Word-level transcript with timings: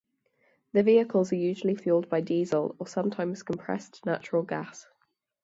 The 0.73 0.81
vehicles 0.81 1.31
are 1.31 1.35
usually 1.35 1.75
fueled 1.75 2.09
by 2.09 2.21
diesel, 2.21 2.75
or 2.79 2.87
sometimes 2.87 3.43
compressed 3.43 4.03
natural 4.03 4.41
gas. 4.41 4.87